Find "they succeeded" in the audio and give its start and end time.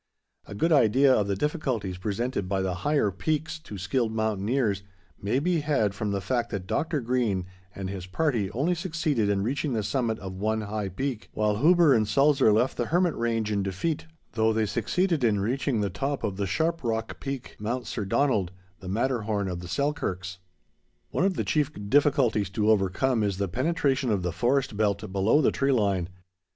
14.51-15.23